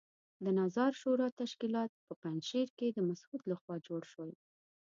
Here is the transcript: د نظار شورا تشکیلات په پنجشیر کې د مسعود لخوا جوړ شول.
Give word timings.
د 0.43 0.45
نظار 0.59 0.91
شورا 1.01 1.27
تشکیلات 1.41 1.91
په 2.05 2.13
پنجشیر 2.21 2.67
کې 2.77 2.87
د 2.91 2.99
مسعود 3.09 3.41
لخوا 3.51 3.75
جوړ 3.87 4.01
شول. 4.11 4.31